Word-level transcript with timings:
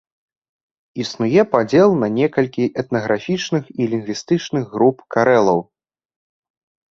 Існуе 1.03 1.41
падзел 1.51 1.89
на 2.03 2.07
некалькі 2.19 2.63
этнаграфічных 2.83 3.63
і 3.81 3.91
лінгвістычных 3.93 4.63
груп 4.73 4.97
карэлаў. 5.17 5.59